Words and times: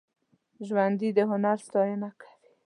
ژوندي 0.67 1.09
د 1.17 1.19
هنر 1.31 1.57
ستاینه 1.67 2.09
کوي 2.19 2.35